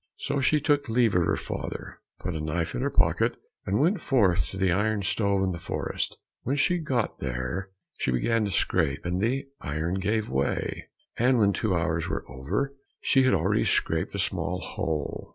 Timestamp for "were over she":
12.09-13.21